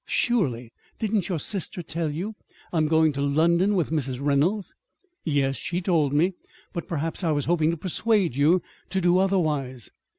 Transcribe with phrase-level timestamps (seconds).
[0.07, 2.33] "Surely, didn't your sister tell you?
[2.73, 4.17] I'm going to London with Mrs.
[4.19, 4.73] Reynolds."
[5.23, 6.33] "Yes, she told me.
[6.73, 9.91] But perhaps I was hoping to persuade you to do otherwise."